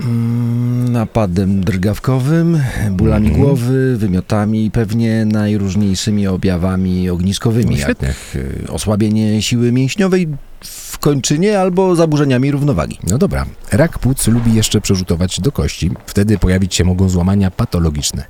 Mm, 0.00 0.92
Napadem 0.92 1.64
drgawkowym, 1.64 2.60
bólami 2.90 3.26
Mhm. 3.28 3.44
głowy, 3.46 3.96
wymiotami 3.96 4.64
i 4.66 4.70
pewnie 4.70 5.24
najróżniejszymi 5.24 6.26
objawami 6.26 7.10
ogniskowymi, 7.10 7.76
świetnie. 7.78 8.08
jak 8.08 8.16
y, 8.36 8.70
osłabienie 8.72 9.42
siły 9.42 9.72
mięśniowej 9.72 10.28
w 10.64 10.98
kończynie 10.98 11.60
albo 11.60 11.96
zaburzeniami 11.96 12.50
równowagi. 12.50 12.98
No 13.08 13.18
dobra. 13.18 13.46
Rak 13.72 13.98
płuc 13.98 14.26
lubi 14.28 14.54
jeszcze 14.54 14.80
przerzutować 14.80 15.40
do 15.40 15.52
kości. 15.52 15.90
Wtedy 16.06 16.38
pojawić 16.38 16.74
się 16.74 16.84
mogą 16.84 17.08
złamania 17.08 17.50
patologiczne. 17.50 18.24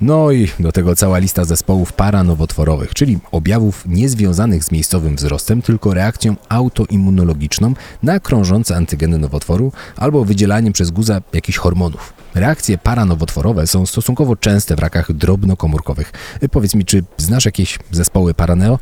No 0.00 0.30
i 0.30 0.48
do 0.60 0.72
tego 0.72 0.96
cała 0.96 1.18
lista 1.18 1.44
zespołów 1.44 1.92
paranowotworowych, 1.92 2.94
czyli 2.94 3.18
objawów 3.32 3.84
niezwiązanych 3.86 4.64
z 4.64 4.72
miejscowym 4.72 5.16
wzrostem, 5.16 5.62
tylko 5.62 5.94
reakcją 5.94 6.36
autoimmunologiczną 6.48 7.74
na 8.02 8.20
krążące 8.20 8.76
antygeny 8.76 9.18
nowotworu 9.18 9.72
albo 9.96 10.24
wydzielaniem 10.24 10.72
przez 10.72 10.90
guza 10.90 11.20
jakichś 11.32 11.58
hormonów. 11.58 12.12
Reakcje 12.34 12.78
paranowotworowe 12.78 13.66
są 13.66 13.86
stosunkowo 13.86 14.36
częste 14.36 14.76
w 14.76 14.78
rakach 14.78 15.12
drobnokomórkowych. 15.12 16.12
Powiedz 16.50 16.74
mi, 16.74 16.84
czy 16.84 17.04
znasz 17.16 17.44
jakieś 17.44 17.78
zespoły 17.90 18.34
paraneo? 18.34 18.78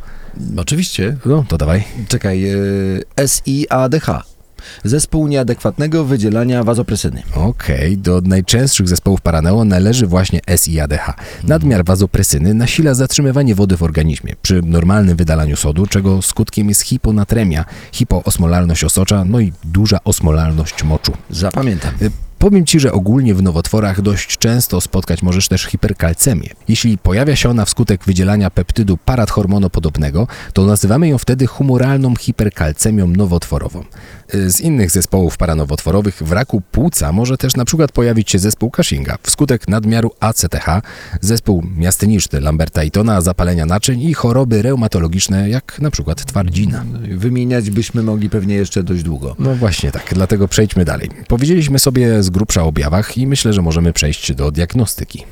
Oczywiście. 0.56 1.16
No, 1.26 1.44
to 1.48 1.58
dawaj. 1.58 1.84
Czekaj, 2.08 2.44
y, 2.44 3.28
SIADH. 3.28 4.35
Zespół 4.84 5.28
nieadekwatnego 5.28 6.04
wydzielania 6.04 6.64
wazopresyny. 6.64 7.22
Okej, 7.34 7.98
do 7.98 8.20
najczęstszych 8.24 8.88
zespołów 8.88 9.20
paraneo 9.20 9.64
należy 9.64 10.06
właśnie 10.06 10.40
SIADH. 10.56 11.14
Nadmiar 11.44 11.84
wazopresyny 11.84 12.54
nasila 12.54 12.94
zatrzymywanie 12.94 13.54
wody 13.54 13.76
w 13.76 13.82
organizmie 13.82 14.34
przy 14.42 14.62
normalnym 14.62 15.16
wydalaniu 15.16 15.56
sodu, 15.56 15.86
czego 15.86 16.22
skutkiem 16.22 16.68
jest 16.68 16.82
hiponatremia, 16.82 17.64
hipoosmolalność 17.92 18.84
osocza, 18.84 19.24
no 19.24 19.40
i 19.40 19.52
duża 19.64 19.98
osmolalność 20.04 20.84
moczu. 20.84 21.12
Zapamiętam. 21.30 21.92
Powiem 22.38 22.66
Ci, 22.66 22.80
że 22.80 22.92
ogólnie 22.92 23.34
w 23.34 23.42
nowotworach 23.42 24.00
dość 24.00 24.38
często 24.38 24.80
spotkać 24.80 25.22
możesz 25.22 25.48
też 25.48 25.64
hiperkalcemię. 25.64 26.48
Jeśli 26.68 26.98
pojawia 26.98 27.36
się 27.36 27.50
ona 27.50 27.64
wskutek 27.64 28.04
wydzielania 28.04 28.50
peptydu 28.50 28.98
paradhormonopodobnego, 29.04 30.26
to 30.52 30.64
nazywamy 30.64 31.08
ją 31.08 31.18
wtedy 31.18 31.46
humoralną 31.46 32.16
hiperkalcemią 32.16 33.06
nowotworową. 33.06 33.84
Y, 34.34 34.50
Z 34.50 34.60
innych 34.60 34.90
zespołów 34.90 35.36
paranowotworowych 35.36 36.22
w 36.22 36.32
raku 36.32 36.62
płuca 36.72 37.12
może 37.12 37.36
też 37.36 37.56
na 37.56 37.64
przykład 37.64 37.92
pojawić 37.92 38.30
się 38.30 38.38
zespół 38.38 38.70
Cushinga 38.76 39.16
wskutek 39.22 39.68
nadmiaru 39.68 40.10
ACTH, 40.20 40.66
zespół 41.20 41.62
miastyniczny 41.76 42.40
Lamberta-Itona, 42.40 43.22
zapalenia 43.22 43.66
naczyń 43.66 44.00
i 44.02 44.14
choroby 44.14 44.62
reumatologiczne 44.62 45.50
jak 45.50 45.80
na 45.80 45.90
przykład 45.90 46.24
twardzina. 46.24 46.84
Wymieniać 47.16 47.70
byśmy 47.70 48.02
mogli 48.02 48.30
pewnie 48.30 48.54
jeszcze 48.54 48.82
dość 48.82 49.02
długo. 49.02 49.36
No 49.38 49.54
właśnie 49.54 49.92
tak, 49.92 50.10
dlatego 50.14 50.48
przejdźmy 50.48 50.84
dalej. 50.84 51.10
Powiedzieliśmy 51.28 51.78
sobie 51.78 52.22
z 52.26 52.30
grubsza 52.30 52.62
objawach 52.62 53.18
i 53.18 53.26
myślę, 53.26 53.52
że 53.52 53.62
możemy 53.62 53.92
przejść 53.92 54.34
do 54.34 54.50
diagnostyki. 54.50 55.24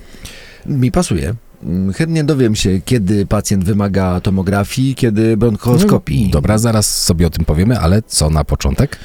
Mi 0.67 0.93
pasuje. 0.93 1.35
Mm, 1.64 1.92
Chętnie 1.92 2.25
dowiem 2.25 2.54
się, 2.54 2.80
kiedy 2.85 3.26
pacjent 3.26 3.64
wymaga 3.64 4.21
tomografii, 4.21 4.94
kiedy 4.94 5.37
bronchoskopii. 5.37 6.25
No, 6.25 6.30
Dobra, 6.30 6.59
zaraz 6.59 7.02
sobie 7.02 7.26
o 7.26 7.30
tym 7.30 7.44
powiemy, 7.44 7.78
ale 7.78 8.02
co 8.06 8.30
na 8.30 8.44
początek? 8.44 8.99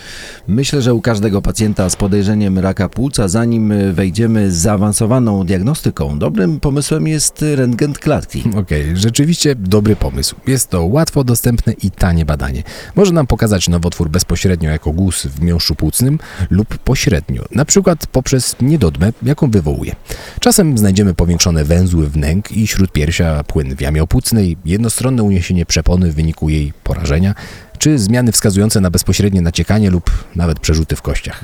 Myślę, 0.47 0.81
że 0.81 0.93
u 0.93 1.01
każdego 1.01 1.41
pacjenta 1.41 1.89
z 1.89 1.95
podejrzeniem 1.95 2.59
raka 2.59 2.89
płuca, 2.89 3.27
zanim 3.27 3.73
wejdziemy 3.93 4.51
z 4.51 4.55
zaawansowaną 4.55 5.43
diagnostyką, 5.43 6.19
dobrym 6.19 6.59
pomysłem 6.59 7.07
jest 7.07 7.45
rentgen 7.55 7.93
klatki. 7.93 8.43
Okej, 8.61 8.97
rzeczywiście 8.97 9.55
dobry 9.55 9.95
pomysł. 9.95 10.35
Jest 10.47 10.69
to 10.69 10.85
łatwo 10.85 11.23
dostępne 11.23 11.73
i 11.73 11.91
tanie 11.91 12.25
badanie. 12.25 12.63
Może 12.95 13.13
nam 13.13 13.27
pokazać 13.27 13.67
nowotwór 13.69 14.09
bezpośrednio 14.09 14.69
jako 14.69 14.91
guz 14.91 15.25
w 15.25 15.41
miąższu 15.41 15.75
płucnym 15.75 16.19
lub 16.49 16.77
pośrednio, 16.77 17.45
na 17.51 17.65
przykład 17.65 18.07
poprzez 18.07 18.55
niedodmę, 18.61 19.13
jaką 19.23 19.51
wywołuje. 19.51 19.95
Czasem 20.39 20.77
znajdziemy 20.77 21.13
powiększone 21.13 21.65
węzły 21.65 22.09
wnęk 22.09 22.48
i 22.51 22.67
śródpiersia, 22.67 23.43
płyn 23.43 23.75
w 23.75 23.81
jamie 23.81 24.03
opłucnej, 24.03 24.57
jednostronne 24.65 25.23
uniesienie 25.23 25.65
przepony 25.65 26.11
w 26.11 26.15
wyniku 26.15 26.49
jej 26.49 26.73
porażenia, 26.83 27.35
czy 27.79 27.99
zmiany 27.99 28.31
wskazujące 28.31 28.81
na 28.81 28.91
bezpośrednie 28.91 29.41
naciekanie 29.41 29.89
lub 29.89 30.11
nawet 30.35 30.59
przerzuty 30.59 30.95
w 30.95 31.01
kościach. 31.01 31.43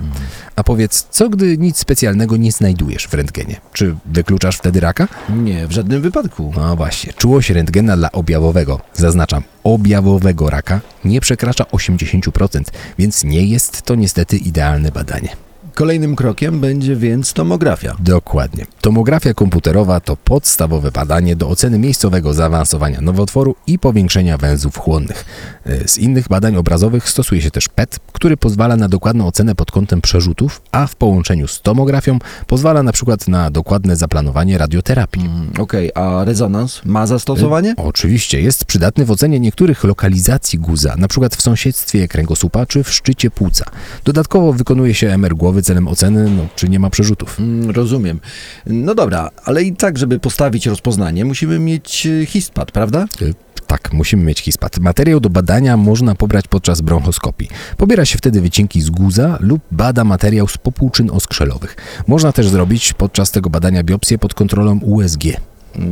A 0.55 0.63
powiedz, 0.63 1.07
co 1.09 1.29
gdy 1.29 1.57
nic 1.57 1.77
specjalnego 1.77 2.38
nie 2.38 2.51
znajdujesz 2.51 3.07
w 3.07 3.13
rentgenie? 3.13 3.62
Czy 3.74 3.95
wykluczasz 4.05 4.57
wtedy 4.57 4.79
raka? 4.79 5.07
Nie, 5.29 5.67
w 5.67 5.71
żadnym 5.71 6.01
wypadku. 6.01 6.53
No 6.55 6.75
właśnie, 6.75 7.13
czułość 7.13 7.50
rentgena 7.50 7.97
dla 7.97 8.12
objawowego, 8.12 8.81
zaznaczam, 8.93 9.43
objawowego 9.63 10.50
raka 10.50 10.81
nie 11.05 11.21
przekracza 11.21 11.63
80%, 11.63 12.62
więc 13.00 13.24
nie 13.24 13.45
jest 13.45 13.81
to 13.81 13.95
niestety 13.95 14.38
idealne 14.38 14.91
badanie. 14.91 15.45
Kolejnym 15.75 16.15
krokiem 16.15 16.60
będzie 16.60 16.96
więc 16.96 17.34
tomografia. 17.34 17.96
Dokładnie. 18.00 18.65
Tomografia 18.82 19.34
komputerowa 19.34 20.00
to 20.00 20.17
podstawowe 20.17 20.91
badanie 20.91 21.36
do 21.36 21.50
oceny 21.50 21.79
miejscowego 21.79 22.34
zaawansowania 22.34 23.01
nowotworu 23.01 23.55
i 23.67 23.79
powiększenia 23.79 24.38
węzłów 24.38 24.77
chłonnych. 24.77 25.25
E, 25.65 25.88
Z 25.88 25.98
innych 25.98 26.27
badań 26.27 26.55
obrazowych 26.55 27.10
stosuje 27.10 27.41
się 27.41 27.51
też 27.51 27.67
PET, 27.67 28.00
który 28.13 28.38
pozwala 28.38 28.75
na 28.75 28.89
dokładną 28.89 29.27
ocenę 29.27 29.55
pod 29.55 29.72
kątem 29.72 30.01
przerzutów, 30.01 30.62
a 30.72 30.88
w 30.88 30.96
połączeniu 30.96 31.48
z 31.48 31.62
tomografią 31.62 32.20
pozwala 32.48 32.84
na 32.84 32.91
przykład 32.91 33.27
na 33.27 33.51
dokładne 33.51 33.96
zaplanowanie 33.96 34.58
radioterapii. 34.58 35.25
Mm, 35.25 35.50
Okej, 35.60 35.91
a 35.96 36.24
rezonans 36.24 36.82
ma 36.86 37.08
zastosowanie? 37.08 37.74
Oczywiście 37.77 38.41
jest 38.41 38.65
przydatny 38.65 39.05
w 39.05 39.12
ocenie 39.12 39.39
niektórych 39.39 39.84
lokalizacji 39.84 40.60
guza, 40.60 40.96
na 40.98 41.08
przykład 41.08 41.36
w 41.36 41.41
sąsiedztwie 41.41 42.08
kręgosłupa 42.08 42.65
czy 42.65 42.84
w 42.84 42.94
szczycie 42.94 43.32
płuca. 43.32 43.65
Dodatkowo 44.03 44.53
wykonuje 44.53 44.94
się 44.94 45.10
MR 45.13 45.36
głowy 45.36 45.64
celem 45.65 45.88
oceny, 45.88 46.29
no, 46.29 46.48
czy 46.55 46.69
nie 46.69 46.79
ma 46.79 46.89
przerzutów. 46.89 47.39
Mm, 47.39 47.69
Rozumiem. 47.72 48.19
No 48.65 48.95
dobra, 48.95 49.31
ale 49.45 49.63
i 49.63 49.75
tak, 49.75 49.98
żeby 49.98 50.19
postawić 50.19 50.65
rozpoznanie, 50.65 51.25
musimy 51.25 51.60
mieć 51.60 52.05
y, 52.05 52.25
histpad, 52.25 52.72
prawda? 52.72 53.05
Y, 53.22 53.34
Tak, 53.67 53.93
musimy 53.93 54.24
mieć 54.24 54.39
hispat. 54.41 54.79
Materiał 54.79 55.19
do 55.19 55.29
badania 55.29 55.77
można 55.77 56.15
pobrać 56.15 56.48
podczas 56.48 56.81
bronchoskopii. 56.81 57.50
Pobiera 57.77 58.05
się 58.05 58.17
wtedy 58.17 58.41
wycinki 58.41 58.81
z 58.81 58.89
guza 58.89 59.38
lub 59.39 59.62
bada 59.72 60.03
materiał 60.03 60.48
z 60.48 60.57
popłuczyn 60.57 61.10
oskrzelowych. 61.12 61.75
Można 62.07 62.31
też 62.31 62.50
zrobić 62.50 62.93
podczas 62.93 63.31
tego 63.31 63.50
badania 63.50 63.84
biopsję 63.84 64.17
pod 64.17 64.34
kontrolą 64.34 64.79
USG. 64.79 65.24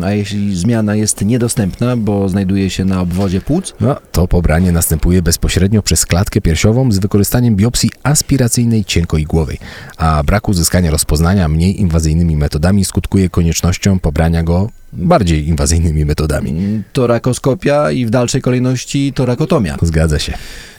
A 0.04 0.12
jeśli 0.12 0.56
zmiana 0.56 0.96
jest 0.96 1.25
niedostępna, 1.25 1.98
bo 1.98 2.30
znajduje 2.30 2.70
się 2.70 2.86
na 2.86 3.02
obwodzie 3.02 3.42
płuc? 3.42 3.74
No, 3.80 3.96
to 4.12 4.28
pobranie 4.28 4.72
następuje 4.72 5.22
bezpośrednio 5.22 5.82
przez 5.82 6.06
klatkę 6.06 6.42
piersiową 6.42 6.92
z 6.92 7.00
wykorzystaniem 7.00 7.56
biopsji 7.56 7.90
aspiracyjnej 8.04 8.86
cienkoigłowej, 8.86 9.58
a 9.98 10.24
brak 10.24 10.50
uzyskania 10.50 10.92
rozpoznania 10.92 11.48
mniej 11.48 11.82
inwazyjnymi 11.82 12.36
metodami 12.36 12.86
skutkuje 12.86 13.30
koniecznością 13.30 14.00
pobrania 14.00 14.44
go 14.44 14.70
bardziej 14.94 15.48
inwazyjnymi 15.48 16.06
metodami. 16.06 16.50
Mm, 16.50 16.84
Torakoskopia 16.94 17.92
i 17.92 18.06
w 18.06 18.10
dalszej 18.10 18.42
kolejności 18.42 19.13
torakotomia. 19.13 19.78
Zgadza 19.82 20.20
się. 20.20 20.34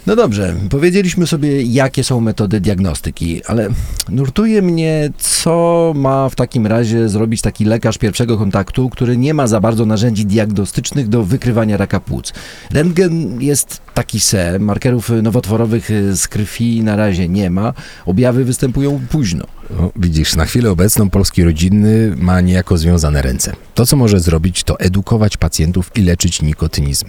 No 0.06 0.16
dobrze, 0.16 0.54
powiedzieliśmy 0.70 1.26
sobie, 1.26 1.62
jakie 1.62 2.04
są 2.04 2.20
metody 2.20 2.61
diagnostyki, 2.61 3.44
ale 3.44 3.68
nurtuje 4.08 4.62
mnie, 4.62 5.11
co 5.18 5.92
ma 5.96 6.28
w 6.28 6.34
takim 6.34 6.66
razie 6.66 7.08
zrobić 7.08 7.42
taki 7.42 7.64
lekarz 7.64 7.99
pierwszego 7.99 8.38
kontaktu, 8.38 8.90
który 8.90 9.16
nie 9.16 9.34
ma 9.34 9.46
za 9.46 9.61
bardzo 9.61 9.87
narzędzi 9.87 10.26
diagnostycznych 10.26 11.08
do 11.08 11.23
wykrywania 11.23 11.76
raka 11.76 12.00
płuc. 12.00 12.32
Rentgen 12.70 13.42
jest 13.42 13.80
taki 13.94 14.20
se, 14.20 14.58
markerów 14.58 15.11
nowotworowych 15.23 15.90
z 16.12 16.28
krwi 16.28 16.82
na 16.82 16.96
razie 16.96 17.28
nie 17.28 17.50
ma, 17.50 17.73
objawy 18.06 18.44
występują 18.44 19.00
późno. 19.11 19.44
No, 19.70 19.90
widzisz, 19.96 20.37
na 20.37 20.44
chwilę 20.44 20.70
obecną 20.70 21.11
polski 21.11 21.44
rodzinny 21.44 22.14
ma 22.16 22.40
niejako 22.40 22.78
związane 22.78 23.23
ręce. 23.23 23.52
To, 23.75 23.87
co 23.87 23.96
może 23.96 24.20
zrobić, 24.20 24.64
to 24.64 24.80
edukować 24.80 25.37
pacjentów 25.37 25.90
i 25.94 26.02
leczyć 26.02 26.42
nikotynizm. 26.42 27.06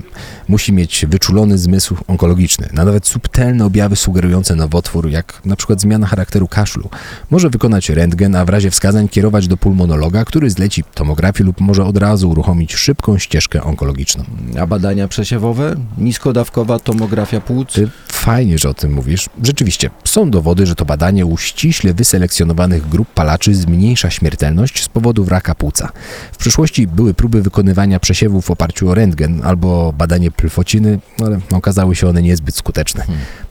Musi 0.47 0.73
mieć 0.73 1.05
wyczulony 1.09 1.57
zmysł 1.57 1.95
onkologiczny, 2.07 2.69
na 2.73 2.84
nawet 2.85 3.07
subtelne 3.07 3.65
objawy 3.65 3.95
sugerujące 3.95 4.55
nowotwór, 4.55 5.09
jak 5.09 5.41
na 5.45 5.55
przykład 5.55 5.81
zmiana 5.81 6.07
charakteru 6.07 6.47
kaszlu. 6.47 6.89
Może 7.31 7.49
wykonać 7.49 7.89
rentgen, 7.89 8.35
a 8.35 8.45
w 8.45 8.49
razie 8.49 8.71
wskazań 8.71 9.09
kierować 9.09 9.47
do 9.47 9.57
pulmonologa, 9.57 10.25
który 10.25 10.49
zleci 10.49 10.83
tomografię 10.93 11.43
lub 11.43 11.61
może 11.61 11.85
od 11.85 11.97
razu 11.97 12.29
uruchomić 12.29 12.75
szybką 12.75 13.17
ścieżkę 13.17 13.63
onkologiczną. 13.63 14.23
A 14.59 14.67
badania 14.67 15.07
przesiewowe? 15.07 15.75
Nisko-dawkowa 15.97 16.79
tomografia 16.79 17.41
płuc? 17.41 17.79
Fajnie, 18.25 18.57
że 18.57 18.69
o 18.69 18.73
tym 18.73 18.93
mówisz. 18.93 19.29
Rzeczywiście, 19.43 19.89
są 20.05 20.29
dowody, 20.31 20.65
że 20.65 20.75
to 20.75 20.85
badanie 20.85 21.25
u 21.25 21.37
ściśle 21.37 21.93
wyselekcjonowanych 21.93 22.89
grup 22.89 23.07
palaczy 23.13 23.55
zmniejsza 23.55 24.09
śmiertelność 24.09 24.83
z 24.83 24.87
powodu 24.87 25.25
raka 25.25 25.55
płuca. 25.55 25.89
W 26.31 26.37
przyszłości 26.37 26.87
były 26.87 27.13
próby 27.13 27.41
wykonywania 27.41 27.99
przesiewów 27.99 28.45
w 28.45 28.51
oparciu 28.51 28.89
o 28.89 28.95
rentgen 28.95 29.41
albo 29.43 29.93
badanie 29.93 30.31
plfociny, 30.31 30.99
ale 31.25 31.39
okazały 31.51 31.95
się 31.95 32.07
one 32.07 32.21
niezbyt 32.21 32.55
skuteczne. 32.55 33.05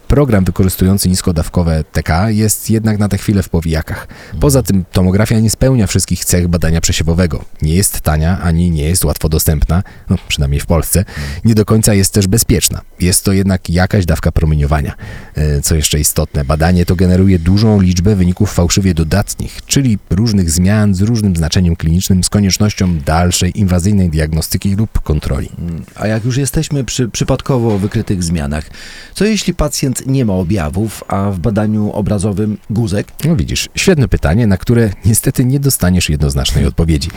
Program 0.08 0.44
wykorzystujący 0.44 1.08
nisko-dawkowe 1.08 1.84
TK 1.92 2.30
jest 2.30 2.70
jednak 2.70 2.99
na 2.99 3.08
tę 3.08 3.18
chwilę 3.18 3.42
w 3.42 3.49
powijakach. 3.49 4.08
Poza 4.40 4.62
tym 4.62 4.84
tomografia 4.92 5.40
nie 5.40 5.50
spełnia 5.50 5.87
wszystkich 5.87 6.25
cech 6.25 6.49
badania 6.49 6.80
przesiewowego. 6.80 7.44
Nie 7.62 7.75
jest 7.75 8.00
tania, 8.00 8.40
ani 8.40 8.70
nie 8.70 8.88
jest 8.88 9.04
łatwo 9.04 9.28
dostępna, 9.28 9.82
no, 10.11 10.16
przynajmniej 10.28 10.61
w 10.61 10.66
Polsce. 10.66 11.04
Nie 11.44 11.54
do 11.54 11.64
końca 11.64 11.94
jest 11.94 12.12
też 12.12 12.26
bezpieczna. 12.26 12.80
Jest 13.00 13.25
to 13.25 13.32
jednak 13.32 13.70
jakaś 13.70 14.06
dawka 14.06 14.32
promieniowania. 14.32 14.94
E, 15.34 15.61
Co 15.61 15.75
jeszcze 15.75 16.00
istotne, 16.00 16.44
badanie 16.44 16.87
to 16.87 16.96
generuje 16.96 17.38
dużą 17.38 17.80
liczbę 17.80 18.16
wyników 18.16 18.52
fałszywie 18.52 18.94
dodatnich, 18.94 19.61
czyli 19.66 19.99
różnych 20.11 20.50
zmian 20.50 20.94
z 20.94 21.00
różnym 21.00 21.37
znaczeniem 21.37 21.76
klinicznym 21.76 22.25
z 22.25 22.30
koniecznością 22.30 22.99
dalszej 22.99 23.61
inwazyjnej 23.61 24.11
diagnostyki 24.11 24.75
lub 24.75 25.00
kontroli. 25.00 25.49
A 25.94 26.06
jak 26.06 26.25
już 26.25 26.37
jesteśmy 26.37 26.84
przy 26.84 27.08
przypadkowo 27.08 27.78
wykrytych 27.78 28.23
zmianach, 28.23 28.70
co 29.14 29.25
jeśli 29.25 29.54
pacjent 29.54 29.93
nie 30.06 30.24
ma 30.24 30.32
objawów, 30.32 31.04
a 31.08 31.30
w 31.30 31.38
badaniu 31.38 31.92
obrazowym 31.92 32.58
guzek? 32.70 33.06
No 33.24 33.36
widzisz, 33.36 33.68
świetne 33.74 34.08
pytanie, 34.08 34.46
na 34.46 34.56
które 34.56 34.90
niestety 35.04 35.44
nie 35.44 35.60
dostaniesz 35.60 36.08
jednoznacznej 36.08 36.66
odpowiedzi. 36.66 37.10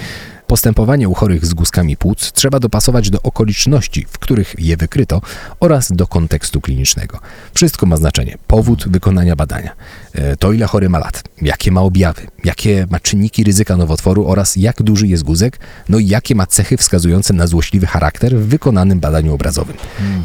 Postępowanie 0.47 1.09
u 1.09 1.13
chorych 1.13 1.45
z 1.45 1.53
guzkami 1.53 1.97
płuc 1.97 2.31
trzeba 2.31 2.59
dopasować 2.59 3.09
do 3.09 3.21
okoliczności, 3.21 4.05
w 4.09 4.19
których 4.19 4.55
je 4.59 4.77
wykryto 4.77 5.21
oraz 5.59 5.91
do 5.91 6.07
kontekstu 6.07 6.61
klinicznego. 6.61 7.19
Wszystko 7.53 7.85
ma 7.85 7.97
znaczenie. 7.97 8.37
Powód 8.47 8.85
wykonania 8.89 9.35
badania. 9.35 9.71
E, 10.13 10.37
To 10.37 10.51
ile 10.51 10.65
chory 10.65 10.89
ma 10.89 10.99
lat, 10.99 11.23
jakie 11.41 11.71
ma 11.71 11.81
objawy, 11.81 12.21
jakie 12.43 12.87
ma 12.89 12.99
czynniki 12.99 13.43
ryzyka 13.43 13.77
nowotworu 13.77 14.27
oraz 14.27 14.55
jak 14.55 14.83
duży 14.83 15.07
jest 15.07 15.23
guzek, 15.23 15.59
no 15.89 15.99
i 15.99 16.07
jakie 16.07 16.35
ma 16.35 16.45
cechy 16.45 16.77
wskazujące 16.77 17.33
na 17.33 17.47
złośliwy 17.47 17.87
charakter 17.87 18.35
w 18.35 18.47
wykonanym 18.47 18.99
badaniu 18.99 19.33
obrazowym. 19.33 19.75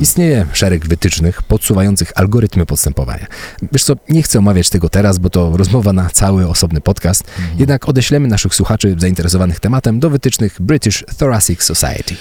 Istnieje 0.01 0.47
szereg 0.53 0.87
wytycznych 0.87 1.43
podsuwających 1.43 2.13
algorytmy 2.15 2.67
postępowania. 2.67 3.27
Wiesz 3.73 3.85
co, 3.85 3.95
nie 4.09 4.23
chcę 4.23 4.39
omawiać 4.39 4.71
tego 4.71 4.89
teraz, 4.89 5.19
bo 5.19 5.31
to 5.31 5.57
rozmowa 5.57 5.93
na 5.93 6.11
cały 6.11 6.49
osobny 6.49 6.81
podcast, 6.81 7.25
jednak 7.59 7.89
odeślemy 7.89 8.29
naszych 8.29 8.55
słuchaczy 8.55 8.97
zainteresowanych 8.99 9.61
tematem 9.61 10.01
do 10.01 10.12
wytycznych 10.13 10.61
British 10.61 11.05
Thoracic 11.19 11.63
Society. 11.63 12.15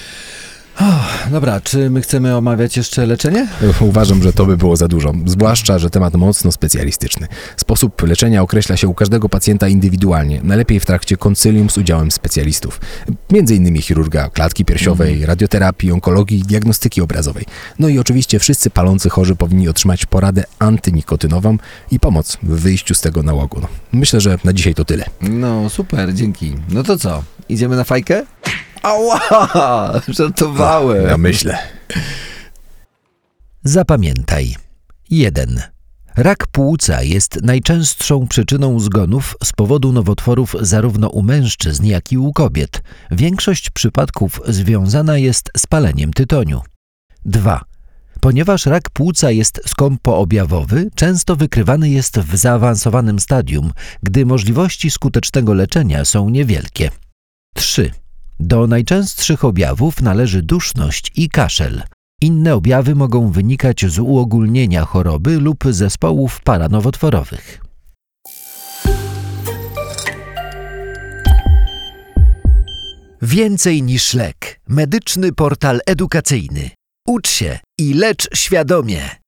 Dobra, 1.31 1.61
czy 1.61 1.89
my 1.89 2.01
chcemy 2.01 2.35
omawiać 2.35 2.77
jeszcze 2.77 3.05
leczenie? 3.05 3.47
Uważam, 3.79 4.23
że 4.23 4.33
to 4.33 4.45
by 4.45 4.57
było 4.57 4.75
za 4.75 4.87
dużo, 4.87 5.13
zwłaszcza, 5.25 5.79
że 5.79 5.89
temat 5.89 6.15
mocno 6.15 6.51
specjalistyczny. 6.51 7.27
Sposób 7.57 8.01
leczenia 8.01 8.41
określa 8.41 8.77
się 8.77 8.87
u 8.87 8.93
każdego 8.93 9.29
pacjenta 9.29 9.67
indywidualnie, 9.67 10.41
najlepiej 10.43 10.79
w 10.79 10.85
trakcie 10.85 11.17
koncylium 11.17 11.69
z 11.69 11.77
udziałem 11.77 12.11
specjalistów. 12.11 12.81
Między 13.31 13.55
innymi 13.55 13.81
chirurga 13.81 14.29
klatki 14.29 14.65
piersiowej, 14.65 15.25
radioterapii, 15.25 15.91
onkologii, 15.91 16.43
diagnostyki 16.43 17.01
obrazowej. 17.01 17.45
No 17.79 17.87
i 17.87 17.99
oczywiście 17.99 18.39
wszyscy 18.39 18.69
palący 18.69 19.09
chorzy 19.09 19.35
powinni 19.35 19.69
otrzymać 19.69 20.05
poradę 20.05 20.43
antynikotynową 20.59 21.57
i 21.91 21.99
pomoc 21.99 22.37
w 22.43 22.59
wyjściu 22.59 22.95
z 22.95 23.01
tego 23.01 23.23
nałogu. 23.23 23.61
No, 23.61 23.67
myślę, 23.91 24.21
że 24.21 24.37
na 24.43 24.53
dzisiaj 24.53 24.75
to 24.75 24.85
tyle. 24.85 25.05
No 25.21 25.69
super, 25.69 26.13
dzięki. 26.13 26.55
No 26.69 26.83
to 26.83 26.97
co? 26.97 27.23
Idziemy 27.49 27.75
na 27.75 27.83
fajkę? 27.83 28.25
Ała! 28.81 30.01
Żartowałem. 30.07 31.07
Ja 31.07 31.17
myślę. 31.17 31.57
Zapamiętaj. 33.63 34.55
1. 35.09 35.61
Rak 36.15 36.48
płuca 36.48 37.03
jest 37.03 37.41
najczęstszą 37.44 38.27
przyczyną 38.27 38.79
zgonów 38.79 39.35
z 39.44 39.51
powodu 39.53 39.91
nowotworów 39.91 40.55
zarówno 40.61 41.09
u 41.09 41.24
mężczyzn, 41.24 41.85
jak 41.85 42.11
i 42.11 42.17
u 42.17 42.33
kobiet. 42.33 42.81
Większość 43.11 43.70
przypadków 43.70 44.41
związana 44.48 45.17
jest 45.17 45.51
z 45.57 45.67
paleniem 45.67 46.13
tytoniu. 46.13 46.61
2. 47.25 47.61
Ponieważ 48.22 48.65
rak 48.65 48.89
płuca 48.89 49.31
jest 49.31 49.61
skąpoobjawowy, 49.67 50.89
często 50.96 51.35
wykrywany 51.35 51.89
jest 51.89 52.20
w 52.20 52.37
zaawansowanym 52.37 53.20
stadium, 53.20 53.72
gdy 54.03 54.25
możliwości 54.25 54.91
skutecznego 54.91 55.53
leczenia 55.53 56.05
są 56.05 56.29
niewielkie. 56.29 56.89
3. 57.55 57.91
Do 58.43 58.67
najczęstszych 58.67 59.45
objawów 59.45 60.01
należy 60.01 60.41
duszność 60.41 61.11
i 61.15 61.29
kaszel. 61.29 61.83
Inne 62.21 62.55
objawy 62.55 62.95
mogą 62.95 63.31
wynikać 63.31 63.85
z 63.85 63.99
uogólnienia 63.99 64.85
choroby 64.85 65.39
lub 65.39 65.63
zespołów 65.69 66.41
paranowotworowych. 66.43 67.61
Więcej 73.21 73.83
niż 73.83 74.13
lek. 74.13 74.61
Medyczny 74.67 75.33
portal 75.33 75.79
edukacyjny. 75.85 76.69
Ucz 77.07 77.29
się 77.29 77.59
i 77.79 77.93
lecz 77.93 78.37
świadomie. 78.37 79.21